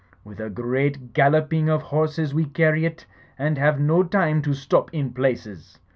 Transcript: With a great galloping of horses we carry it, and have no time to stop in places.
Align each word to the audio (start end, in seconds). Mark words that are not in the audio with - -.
With 0.23 0.39
a 0.39 0.49
great 0.49 1.13
galloping 1.13 1.69
of 1.69 1.83
horses 1.83 2.33
we 2.33 2.45
carry 2.45 2.85
it, 2.85 3.05
and 3.37 3.59
have 3.59 3.79
no 3.79 4.01
time 4.01 4.41
to 4.41 4.53
stop 4.55 4.91
in 4.91 5.13
places. 5.13 5.77